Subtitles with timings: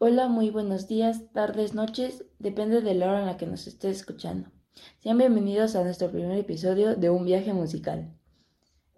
[0.00, 3.96] Hola, muy buenos días, tardes, noches, depende de la hora en la que nos estés
[3.96, 4.48] escuchando.
[5.00, 8.16] Sean bienvenidos a nuestro primer episodio de Un viaje musical.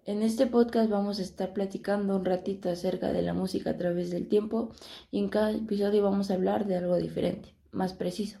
[0.05, 4.11] En este podcast vamos a estar platicando un ratito acerca de la música a través
[4.11, 4.73] del tiempo
[5.09, 8.37] y en cada episodio vamos a hablar de algo diferente, más preciso.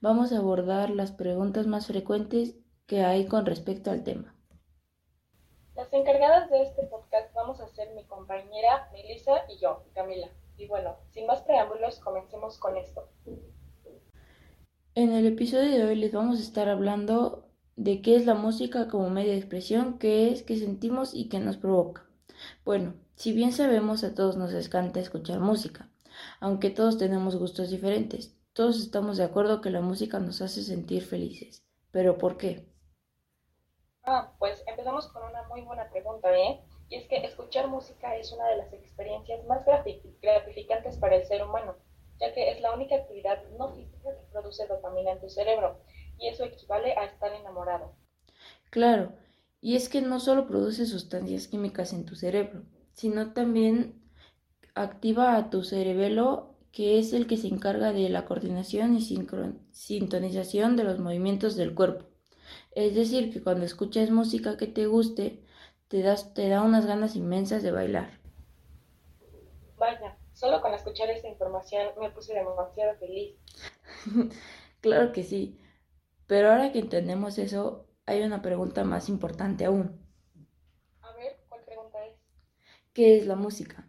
[0.00, 4.34] Vamos a abordar las preguntas más frecuentes que hay con respecto al tema.
[5.76, 10.32] Las encargadas de este podcast vamos a ser mi compañera Melissa y yo, Camila.
[10.62, 13.08] Y bueno, sin más preámbulos, comencemos con esto.
[14.94, 18.86] En el episodio de hoy les vamos a estar hablando de qué es la música
[18.86, 22.06] como medio de expresión, qué es, qué sentimos y qué nos provoca.
[22.64, 25.90] Bueno, si bien sabemos a todos nos encanta escuchar música,
[26.38, 31.02] aunque todos tenemos gustos diferentes, todos estamos de acuerdo que la música nos hace sentir
[31.02, 31.64] felices.
[31.90, 32.72] ¿Pero por qué?
[34.04, 36.60] Ah, pues empezamos con una muy buena pregunta, ¿eh?
[36.92, 41.42] Y es que escuchar música es una de las experiencias más gratificantes para el ser
[41.42, 41.74] humano,
[42.20, 45.78] ya que es la única actividad no física que produce dopamina en tu cerebro,
[46.18, 47.94] y eso equivale a estar enamorado.
[48.68, 49.14] Claro,
[49.62, 54.02] y es que no solo produce sustancias químicas en tu cerebro, sino también
[54.74, 59.00] activa a tu cerebelo, que es el que se encarga de la coordinación y
[59.72, 62.04] sintonización de los movimientos del cuerpo.
[62.72, 65.42] Es decir, que cuando escuchas música que te guste,
[65.92, 68.08] te, das, te da unas ganas inmensas de bailar.
[69.76, 73.36] Vaya, solo con escuchar esta información me puse demasiado feliz.
[74.80, 75.60] claro que sí,
[76.26, 80.00] pero ahora que entendemos eso, hay una pregunta más importante aún.
[81.02, 82.16] A ver, ¿cuál pregunta es?
[82.94, 83.86] ¿Qué es la música?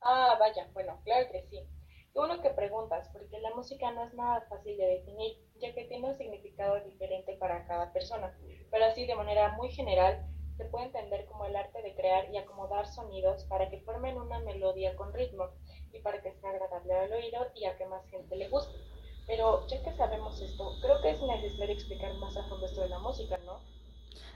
[0.00, 1.58] Ah, vaya, bueno, claro que sí.
[1.58, 5.84] Qué bueno que preguntas, porque la música no es nada fácil de definir, ya que
[5.84, 8.34] tiene un significado diferente para cada persona,
[8.70, 10.24] pero así de manera muy general,
[10.56, 14.38] se puede entender como el arte de crear y acomodar sonidos para que formen una
[14.40, 15.48] melodía con ritmo
[15.92, 18.78] y para que sea agradable al oído y a que más gente le guste.
[19.26, 22.88] Pero ya que sabemos esto, creo que es necesario explicar más a fondo esto de
[22.88, 23.58] la música, ¿no?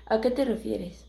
[0.07, 1.07] ¿A qué te refieres?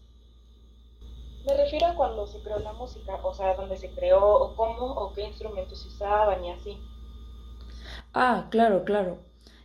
[1.45, 4.85] Me refiero a cuando se creó la música, o sea, dónde se creó, o cómo,
[4.85, 6.77] o qué instrumentos se usaban y así.
[8.13, 9.17] Ah, claro, claro.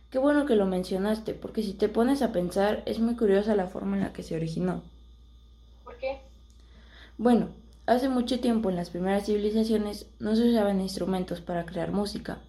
[0.09, 3.67] Qué bueno que lo mencionaste, porque si te pones a pensar, es muy curiosa la
[3.67, 4.81] forma en la que se originó.
[7.17, 7.47] Bueno,
[7.85, 12.39] hace mucho tiempo en las primeras civilizaciones no se usaban instrumentos para crear música,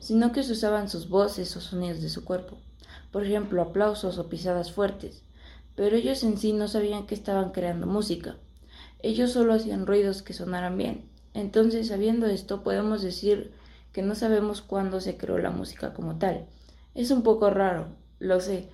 [0.00, 2.58] sino que se usaban sus voces o sonidos de su cuerpo,
[3.10, 5.22] por ejemplo aplausos o pisadas fuertes,
[5.76, 8.36] pero ellos en sí no sabían que estaban creando música,
[9.02, 11.08] ellos solo hacían ruidos que sonaran bien.
[11.34, 13.52] Entonces, sabiendo esto, podemos decir
[13.92, 16.46] que no sabemos cuándo se creó la música como tal.
[16.94, 18.68] Es un poco raro, lo sé,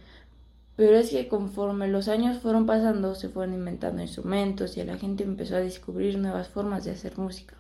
[0.78, 5.25] pero es que conforme los años fueron pasando, se fueron inventando instrumentos y la gente
[5.25, 7.56] empezó a descubrir nuevas formas de hacer música.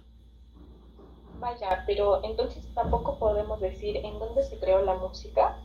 [1.40, 5.58] Vaya, pero entonces tampoco podemos decir en dónde se creó la música.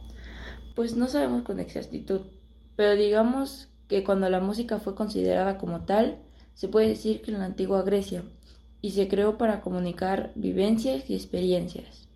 [0.76, 2.22] Pues no sabemos con exactitud,
[2.76, 6.18] pero digamos que cuando la música fue considerada como tal,
[6.56, 8.24] se puede decir que en la antigua Grecia,
[8.82, 12.08] y se creó para comunicar vivencias y experiencias.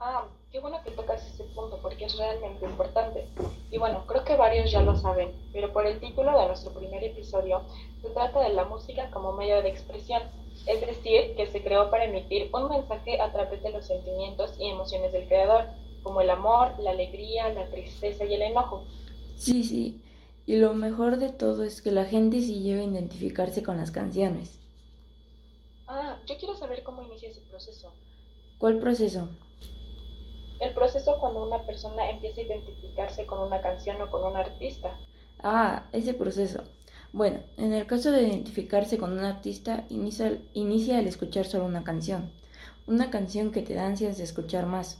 [0.00, 3.28] Ah, qué bueno que tocas ese punto porque es realmente importante.
[3.70, 7.04] Y bueno, creo que varios ya lo saben, pero por el título de nuestro primer
[7.04, 7.62] episodio
[8.00, 10.22] se trata de la música como medio de expresión,
[10.66, 14.70] es decir, que se creó para emitir un mensaje a través de los sentimientos y
[14.70, 15.66] emociones del creador,
[16.02, 18.84] como el amor, la alegría, la tristeza y el enojo.
[19.36, 20.00] Sí, sí,
[20.46, 23.90] y lo mejor de todo es que la gente sí llega a identificarse con las
[23.90, 24.58] canciones.
[25.86, 27.92] Ah, yo quiero saber cómo inicia ese proceso.
[28.56, 29.28] ¿Cuál proceso?
[30.60, 34.96] El proceso cuando una persona empieza a identificarse con una canción o con un artista.
[35.40, 36.64] Ah, ese proceso.
[37.12, 41.84] Bueno, en el caso de identificarse con un artista, inicia, inicia al escuchar solo una
[41.84, 42.30] canción.
[42.86, 44.98] Una canción que te da ansias de escuchar más.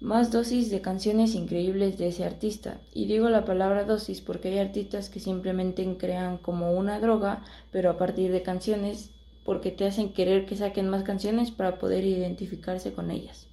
[0.00, 2.80] Más dosis de canciones increíbles de ese artista.
[2.92, 7.90] Y digo la palabra dosis porque hay artistas que simplemente crean como una droga, pero
[7.90, 9.10] a partir de canciones,
[9.44, 13.46] porque te hacen querer que saquen más canciones para poder identificarse con ellas.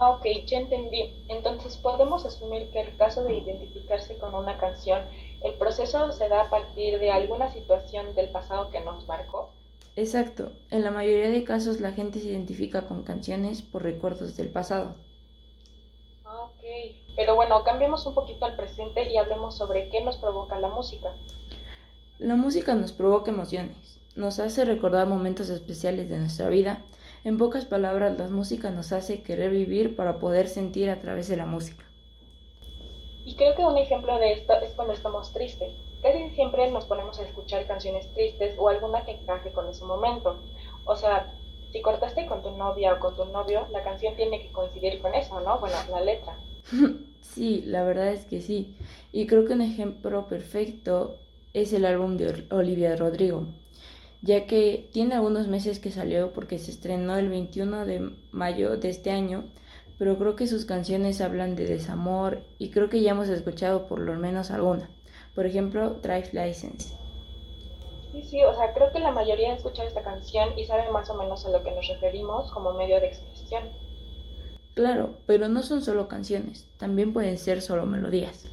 [0.00, 1.12] Ah, ok, ya entendí.
[1.28, 5.02] Entonces podemos asumir que el caso de identificarse con una canción,
[5.44, 9.50] el proceso se da a partir de alguna situación del pasado que nos marcó.
[9.96, 10.52] Exacto.
[10.70, 14.94] En la mayoría de casos la gente se identifica con canciones por recuerdos del pasado.
[16.24, 16.96] Ah, ok.
[17.14, 21.14] Pero bueno, cambiemos un poquito al presente y hablemos sobre qué nos provoca la música.
[22.18, 26.82] La música nos provoca emociones, nos hace recordar momentos especiales de nuestra vida
[27.24, 31.36] en pocas palabras, la música nos hace querer vivir para poder sentir a través de
[31.36, 31.84] la música.
[33.24, 35.72] Y creo que un ejemplo de esto es cuando estamos tristes.
[36.02, 40.42] Casi siempre nos ponemos a escuchar canciones tristes o alguna que encaje con ese momento.
[40.86, 41.32] O sea,
[41.72, 45.14] si cortaste con tu novia o con tu novio, la canción tiene que coincidir con
[45.14, 45.58] eso, ¿no?
[45.60, 46.36] Bueno, la letra.
[47.20, 48.76] Sí, la verdad es que sí.
[49.12, 51.16] Y creo que un ejemplo perfecto
[51.52, 53.46] es el álbum de Olivia Rodrigo,
[54.22, 58.90] ya que tiene algunos meses que salió porque se estrenó el 21 de mayo de
[58.90, 59.44] este año,
[59.98, 64.00] pero creo que sus canciones hablan de desamor y creo que ya hemos escuchado por
[64.00, 64.90] lo menos alguna.
[65.34, 66.94] Por ejemplo, Drive License.
[68.12, 71.08] Sí, sí, o sea, creo que la mayoría ha escuchado esta canción y sabe más
[71.10, 73.64] o menos a lo que nos referimos como medio de expresión.
[74.74, 78.46] Claro, pero no son solo canciones, también pueden ser solo melodías.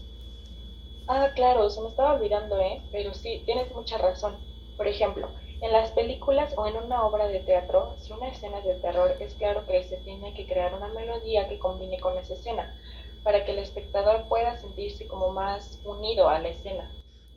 [1.07, 2.81] Ah, claro, se me estaba olvidando, ¿eh?
[2.91, 4.35] Pero sí, tienes mucha razón.
[4.75, 5.29] Por ejemplo,
[5.62, 9.15] en las películas o en una obra de teatro, si una escena es de terror,
[9.19, 12.75] es claro que se tiene que crear una melodía que combine con esa escena,
[13.24, 16.92] para que el espectador pueda sentirse como más unido a la escena.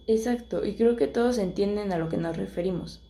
[0.06, 3.02] Exacto, y creo que todos entienden a lo que nos referimos,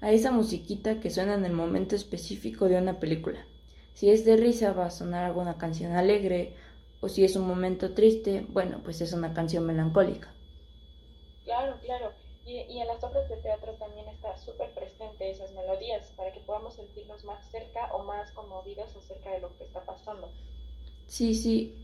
[0.00, 3.46] a esa musiquita que suena en el momento específico de una película.
[3.94, 6.54] Si es de risa va a sonar alguna canción alegre,
[7.00, 10.34] o si es un momento triste, bueno, pues es una canción melancólica.
[11.44, 12.12] Claro, claro.
[12.48, 16.40] Y, y en las obras de teatro también está súper presente esas melodías para que
[16.40, 20.32] podamos sentirnos más cerca o más conmovidos acerca de lo que está pasando.
[21.06, 21.74] Sí, sí.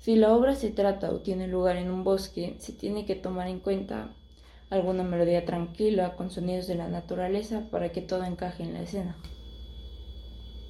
[0.00, 3.48] Si la obra se trata o tiene lugar en un bosque, se tiene que tomar
[3.48, 4.10] en cuenta
[4.70, 9.16] alguna melodía tranquila con sonidos de la naturaleza para que todo encaje en la escena.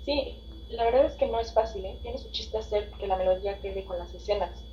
[0.05, 0.39] Sí,
[0.71, 1.99] la verdad es que no es fácil, ¿eh?
[2.03, 4.68] Tiene su chiste hacer que la melodía quede con las escenas.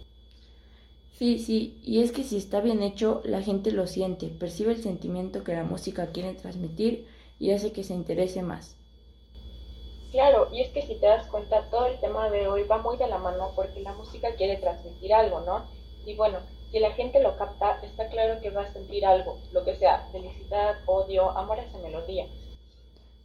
[1.18, 4.84] Sí, sí, y es que si está bien hecho, la gente lo siente, percibe el
[4.84, 7.08] sentimiento que la música quiere transmitir
[7.40, 8.76] y hace que se interese más.
[10.12, 12.98] Claro, y es que si te das cuenta, todo el tema de hoy va muy
[12.98, 15.66] de la mano porque la música quiere transmitir algo, ¿no?
[16.06, 16.40] Y bueno,
[16.72, 20.08] si la gente lo capta, está claro que va a sentir algo, lo que sea,
[20.12, 22.28] felicidad, odio, amor a esa melodía.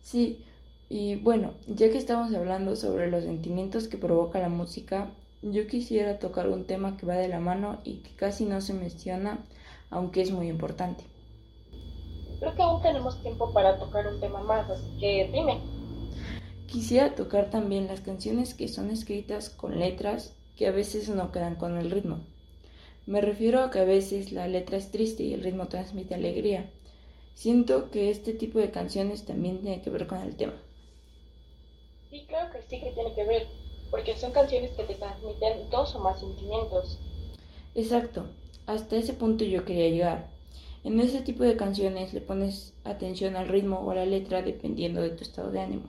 [0.03, 0.45] Sí,
[0.89, 5.11] y bueno, ya que estamos hablando sobre los sentimientos que provoca la música,
[5.43, 8.75] yo quisiera tocar un tema que va de la mano y que casi no se
[8.75, 9.45] menciona,
[9.91, 11.05] aunque es muy importante.
[12.39, 15.61] Creo que aún tenemos tiempo para tocar un tema más, así que dime.
[16.67, 21.57] Quisiera tocar también las canciones que son escritas con letras que a veces no quedan
[21.57, 22.21] con el ritmo.
[23.07, 26.71] Me refiero a que a veces la letra es triste y el ritmo transmite alegría.
[27.35, 30.55] Siento que este tipo de canciones también tiene que ver con el tema.
[32.11, 33.47] Sí, claro que sí que tiene que ver,
[33.91, 36.99] porque son canciones que te transmiten dos o más sentimientos.
[37.75, 38.27] Exacto,
[38.67, 40.31] hasta ese punto yo quería llegar.
[40.83, 45.03] En ese tipo de canciones le pones atención al ritmo o a la letra dependiendo
[45.03, 45.89] de tu estado de ánimo.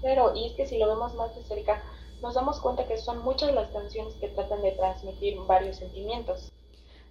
[0.00, 1.80] Claro, y es que si lo vemos más de cerca,
[2.22, 6.50] nos damos cuenta que son muchas las canciones que tratan de transmitir varios sentimientos.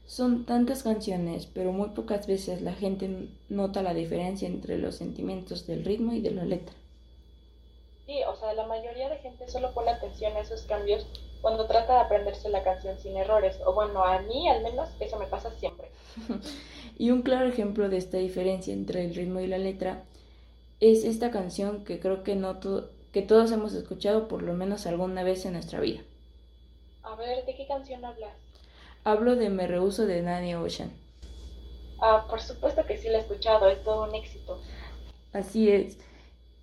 [0.05, 5.67] Son tantas canciones, pero muy pocas veces la gente nota la diferencia entre los sentimientos
[5.67, 6.75] del ritmo y de la letra.
[8.11, 11.07] Sí, o sea, la mayoría de gente solo pone atención a esos cambios
[11.41, 13.57] cuando trata de aprenderse la canción sin errores.
[13.65, 15.87] O bueno, a mí al menos eso me pasa siempre.
[16.97, 20.03] y un claro ejemplo de esta diferencia entre el ritmo y la letra
[20.81, 22.59] es esta canción que creo que, no
[23.13, 26.01] que todos hemos escuchado por lo menos alguna vez en nuestra vida.
[27.03, 28.35] A ver, ¿de qué canción hablas?
[29.05, 30.91] Hablo de Me Rehuso de Nanny Ocean.
[32.01, 34.59] Ah, por supuesto que sí la he escuchado, es todo un éxito.
[35.31, 35.97] Así es.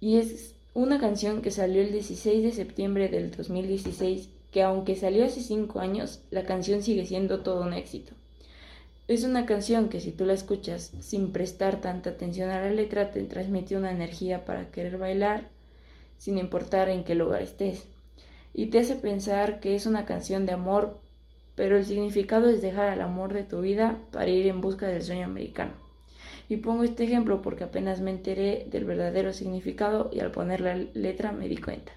[0.00, 5.24] Y es una canción que salió el 16 de septiembre del 2016, que aunque salió
[5.24, 8.12] hace 5 años, la canción sigue siendo todo un éxito.
[9.08, 13.10] Es una canción que si tú la escuchas sin prestar tanta atención a la letra,
[13.10, 15.48] te transmite una energía para querer bailar
[16.18, 17.86] sin importar en qué lugar estés.
[18.52, 20.98] Y te hace pensar que es una canción de amor,
[21.54, 25.02] pero el significado es dejar al amor de tu vida para ir en busca del
[25.02, 25.87] sueño americano.
[26.48, 30.74] Y pongo este ejemplo porque apenas me enteré del verdadero significado y al poner la
[30.74, 31.92] letra me di cuenta.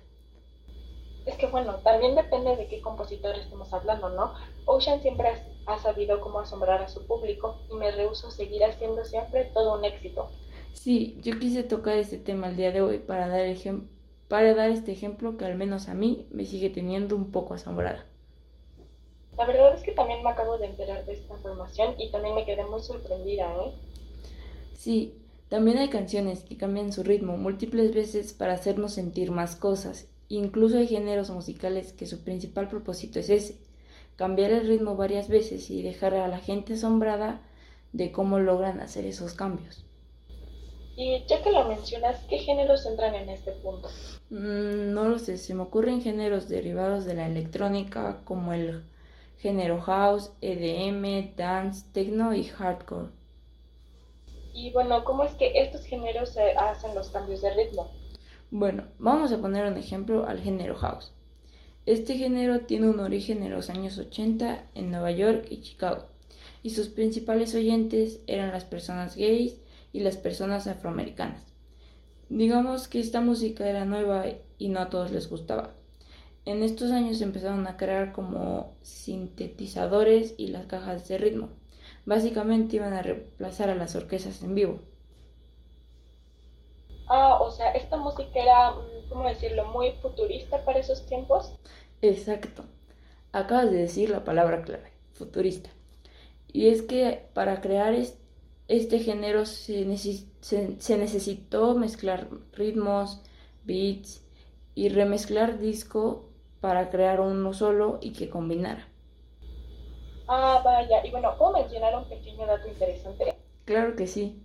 [1.26, 4.34] Es que bueno, también depende de qué compositor estemos hablando, ¿no?
[4.66, 5.30] Ocean siempre
[5.66, 9.78] ha sabido cómo asombrar a su público y me rehuso a seguir haciendo siempre todo
[9.78, 10.30] un éxito.
[10.74, 13.46] Sí, yo quise tocar este tema el día de hoy para dar,
[14.28, 18.06] para dar este ejemplo que al menos a mí me sigue teniendo un poco asombrada.
[19.38, 22.46] La verdad es que también me acabo de enterar de esta información y también me
[22.46, 23.74] quedé muy sorprendida, ¿eh?
[24.82, 25.14] Sí,
[25.48, 30.08] también hay canciones que cambian su ritmo múltiples veces para hacernos sentir más cosas.
[30.28, 33.60] Incluso hay géneros musicales que su principal propósito es ese,
[34.16, 37.42] cambiar el ritmo varias veces y dejar a la gente asombrada
[37.94, 39.86] de cómo logran hacer esos cambios.
[40.98, 43.88] Y ya que lo mencionas, ¿qué géneros entran en este punto?
[44.32, 48.82] Mm, no lo sé, se me ocurren géneros derivados de la electrónica como el
[49.38, 53.21] género house, EDM, dance, techno y hardcore.
[54.54, 57.92] Y bueno, ¿cómo es que estos géneros hacen los cambios de ritmo?
[58.50, 61.14] Bueno, vamos a poner un ejemplo al género house.
[61.86, 66.06] Este género tiene un origen en los años 80 en Nueva York y Chicago,
[66.62, 69.60] y sus principales oyentes eran las personas gays
[69.94, 71.44] y las personas afroamericanas.
[72.30, 74.26] Digamos que esta música era nueva
[74.58, 75.74] y no a todos les gustaba.
[76.46, 81.50] En estos años empezaron a crear como sintetizadores y las cajas de ritmo.
[82.06, 84.80] Básicamente iban a reemplazar a las orquestas en vivo.
[87.08, 91.54] Ah, o sea, esta música era, mm, ¿cómo decirlo?, muy futurista para esos tiempos.
[92.02, 92.64] Exacto.
[93.34, 95.70] Acabas de decir la palabra clave, futurista.
[96.52, 97.94] Y es que para crear
[98.68, 103.22] este género se, necesitó mezclar ritmos,
[103.64, 104.24] beats
[104.76, 106.30] y remezclar disco
[106.62, 108.88] para crear uno solo y que combinara.
[110.34, 111.06] Ah, vaya.
[111.06, 113.36] Y bueno, ¿puedo mencionar un pequeño dato interesante?
[113.66, 114.42] Claro que sí.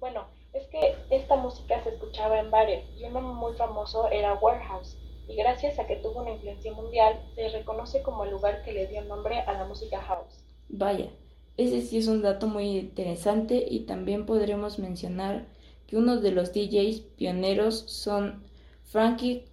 [0.00, 0.24] Bueno,
[0.54, 4.96] es que esta música se escuchaba en bares y uno muy famoso era Warehouse.
[5.28, 8.86] Y gracias a que tuvo una influencia mundial, se reconoce como el lugar que le
[8.86, 10.42] dio nombre a la música house.
[10.70, 11.10] Vaya,
[11.58, 15.48] ese sí es un dato muy interesante y también podremos mencionar
[15.86, 18.42] que uno de los DJs pioneros son
[18.84, 19.44] Frankie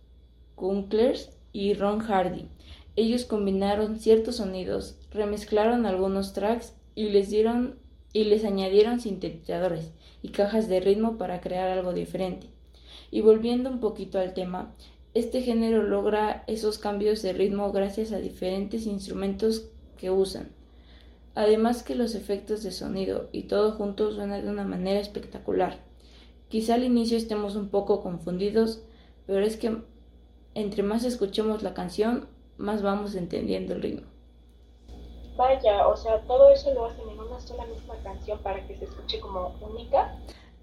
[0.55, 2.47] Kunklers y Ron Hardy.
[2.95, 7.75] Ellos combinaron ciertos sonidos, remezclaron algunos tracks y les dieron
[8.11, 12.47] y les añadieron sintetizadores y cajas de ritmo para crear algo diferente.
[13.11, 14.73] Y volviendo un poquito al tema,
[15.13, 20.49] este género logra esos cambios de ritmo gracias a diferentes instrumentos que usan.
[21.35, 25.79] Además que los efectos de sonido y todo junto suena de una manera espectacular.
[26.49, 28.81] Quizá al inicio estemos un poco confundidos,
[29.25, 29.77] pero es que
[30.55, 34.18] entre más escuchemos la canción, más vamos entendiendo el ritmo.
[35.39, 38.83] Vaya, o sea, todo eso lo hacen en una sola misma canción para que se
[38.83, 40.13] escuche como única.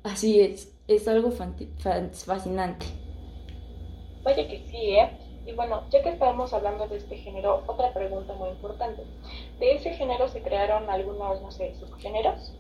[0.03, 2.85] Así es, es algo fascinante.
[4.23, 5.11] Vaya que sí, ¿eh?
[5.47, 9.03] Y bueno, ya que estamos hablando de este género, otra pregunta muy importante.
[9.59, 12.53] ¿De ese género se crearon algunos, no sé, subgéneros?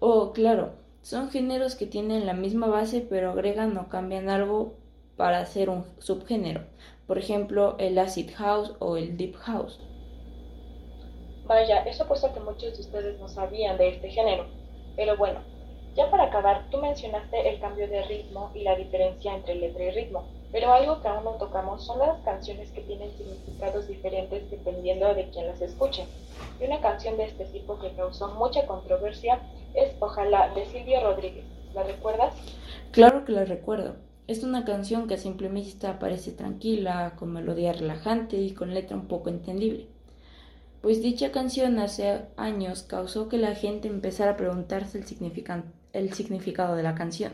[0.00, 0.72] Oh, claro.
[1.00, 4.74] Son géneros que tienen la misma base pero agregan o cambian algo
[5.16, 6.66] para hacer un subgénero.
[7.06, 9.80] Por ejemplo, el acid house o el deep house.
[11.46, 14.46] Vaya, eso puesto que muchos de ustedes no sabían de este género.
[14.96, 15.38] Pero bueno,
[15.94, 19.90] ya para acabar, tú mencionaste el cambio de ritmo y la diferencia entre letra y
[19.92, 25.14] ritmo, pero algo que aún no tocamos son las canciones que tienen significados diferentes dependiendo
[25.14, 26.04] de quién las escuche.
[26.60, 29.40] Y una canción de este tipo que causó mucha controversia
[29.74, 31.44] es Ojalá de Silvio Rodríguez.
[31.74, 32.34] ¿La recuerdas?
[32.90, 33.94] Claro que la recuerdo.
[34.26, 38.96] Es una canción que a simple vista parece tranquila, con melodía relajante y con letra
[38.96, 39.86] un poco entendible
[40.80, 45.04] pues dicha canción hace años causó que la gente empezara a preguntarse el,
[45.92, 47.32] el significado de la canción.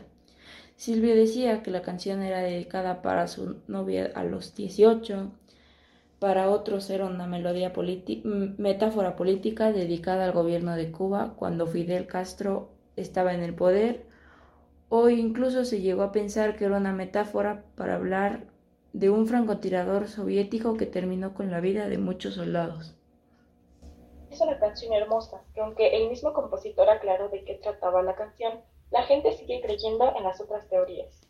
[0.75, 5.31] Silvio decía que la canción era dedicada para su novia a los 18,
[6.19, 7.73] para otros era una melodía
[8.57, 14.05] metáfora política dedicada al gobierno de Cuba cuando Fidel Castro estaba en el poder,
[14.89, 18.45] o incluso se llegó a pensar que era una metáfora para hablar
[18.93, 22.95] de un francotirador soviético que terminó con la vida de muchos soldados.
[24.33, 28.61] Es una canción hermosa, que aunque el mismo compositor aclaró de qué trataba la canción,
[28.89, 31.21] la gente sigue creyendo en las otras teorías.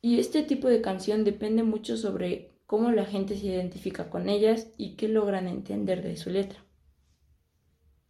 [0.00, 4.72] Y este tipo de canción depende mucho sobre cómo la gente se identifica con ellas
[4.78, 6.64] y qué logran entender de su letra.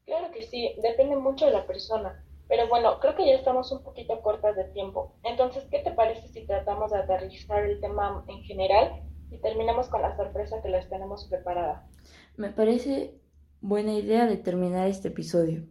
[0.04, 2.24] Claro que sí, depende mucho de la persona.
[2.46, 5.16] Pero bueno, creo que ya estamos un poquito cortas de tiempo.
[5.24, 10.02] Entonces, ¿qué te parece si tratamos de aterrizar el tema en general y terminamos con
[10.02, 11.88] la sorpresa que les tenemos preparada?
[12.36, 13.21] Me parece
[13.62, 15.62] buena idea de terminar este episodio.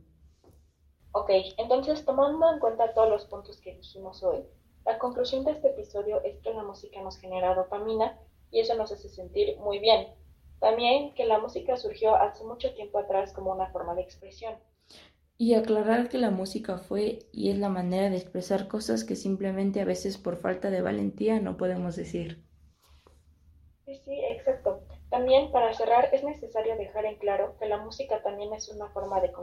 [1.12, 4.46] Ok, entonces tomando en cuenta todos los puntos que dijimos hoy,
[4.86, 8.18] la conclusión de este episodio es que la música nos genera dopamina
[8.50, 10.08] y eso nos hace sentir muy bien.
[10.60, 14.56] También que la música surgió hace mucho tiempo atrás como una forma de expresión.
[15.38, 19.82] Y aclarar que la música fue y es la manera de expresar cosas que simplemente
[19.82, 22.46] a veces por falta de valentía no podemos decir.
[23.86, 24.61] Sí, sí, exacto.
[25.12, 29.20] También, para cerrar, es necesario dejar en claro que la música también es una forma
[29.20, 29.34] de,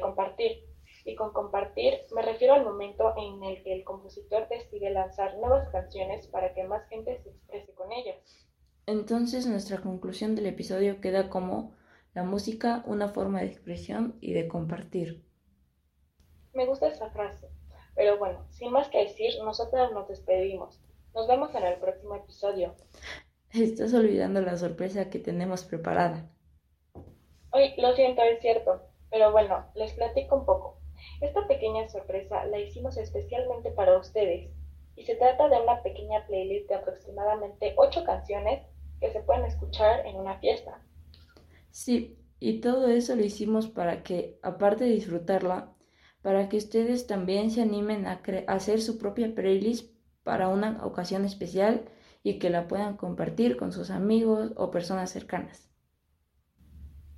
[0.00, 0.64] compartir.
[1.04, 5.68] Y con compartir me refiero al momento en el que el compositor decide lanzar nuevas
[5.70, 8.46] canciones para que más gente se exprese con ellas.
[8.86, 11.74] Entonces nuestra conclusión del episodio queda como
[12.14, 15.24] la música una forma de expresión y de compartir.
[16.54, 17.48] Me gusta esa frase.
[17.96, 20.80] Pero bueno, sin más que decir, nosotras nos despedimos.
[21.14, 22.76] Nos vemos en el próximo episodio.
[23.60, 26.28] Estás olvidando la sorpresa que tenemos preparada.
[27.50, 30.78] Hoy, lo siento, es cierto, pero bueno, les platico un poco.
[31.22, 34.50] Esta pequeña sorpresa la hicimos especialmente para ustedes.
[34.98, 38.66] y se trata de una pequeña playlist de aproximadamente 8 canciones
[38.98, 40.82] que se pueden escuchar en una fiesta.
[41.70, 45.74] Sí, y todo eso lo hicimos para que, aparte de disfrutarla,
[46.22, 51.84] para que ustedes también se animen a, hacer su propia playlist para una ocasión especial
[52.26, 55.70] y que la puedan compartir con sus amigos o personas cercanas.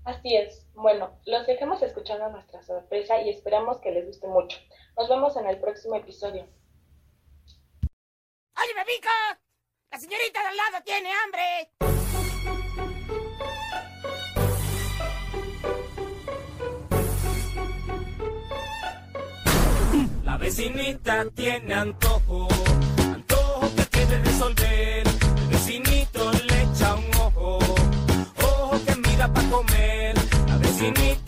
[0.04, 0.66] Así es.
[0.74, 4.58] Bueno, los dejamos escuchando nuestra sorpresa y esperamos que les guste mucho.
[4.98, 6.46] Nos vemos en el próximo episodio.
[8.54, 9.08] ¡Oye, Bebico!
[9.90, 11.70] ¡La señorita de al lado tiene hambre!
[20.22, 22.46] La vecinita tiene antojo,
[22.98, 24.77] antojo que quiere resolver.
[29.58, 30.14] Comer.
[30.46, 31.27] La vecinita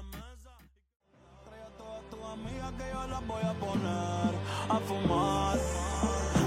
[2.31, 4.31] amigas que yo las voy a poner
[4.69, 5.57] a fumar.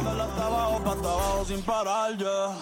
[0.04, 2.56] De hasta abajo pa' hasta abajo sin parar ya.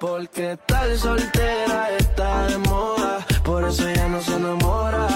[0.00, 5.06] Porque tal soltera está de moda, por eso ella no se enamora.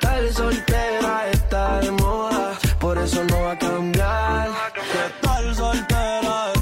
[0.00, 4.48] Tal soltera está de moda, por eso no va a cambiar.
[4.74, 6.55] Que tal soltera